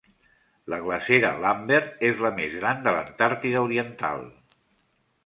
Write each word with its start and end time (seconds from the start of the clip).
La 0.73 0.77
glacera 0.85 1.29
Lambert 1.43 2.01
és 2.09 2.23
la 2.27 2.31
més 2.39 2.55
gran 2.63 2.81
de 2.87 2.95
l'Antàrtida 2.97 3.63
Oriental. 3.67 4.25